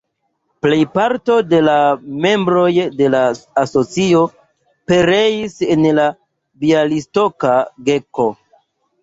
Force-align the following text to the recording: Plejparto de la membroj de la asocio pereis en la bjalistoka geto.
Plejparto 0.65 1.33
de 1.49 1.59
la 1.65 1.75
membroj 2.23 2.71
de 3.01 3.09
la 3.17 3.19
asocio 3.65 4.23
pereis 4.93 5.59
en 5.77 5.87
la 6.01 6.07
bjalistoka 6.65 7.55
geto. 7.93 8.29